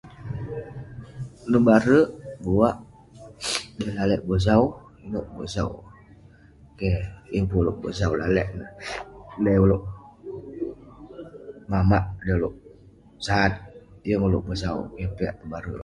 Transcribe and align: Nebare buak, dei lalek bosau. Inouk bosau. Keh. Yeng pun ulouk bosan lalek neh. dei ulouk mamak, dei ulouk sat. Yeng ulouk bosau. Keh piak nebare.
Nebare 1.49 1.99
buak, 2.43 2.77
dei 3.77 3.91
lalek 3.97 4.21
bosau. 4.29 4.63
Inouk 5.05 5.27
bosau. 5.35 5.69
Keh. 6.79 6.99
Yeng 7.33 7.47
pun 7.49 7.59
ulouk 7.61 7.77
bosan 7.83 8.11
lalek 8.21 8.49
neh. 8.57 8.71
dei 9.45 9.59
ulouk 9.65 9.83
mamak, 11.71 12.05
dei 12.25 12.35
ulouk 12.39 12.55
sat. 13.25 13.53
Yeng 14.07 14.25
ulouk 14.27 14.43
bosau. 14.47 14.77
Keh 14.95 15.09
piak 15.17 15.35
nebare. 15.39 15.73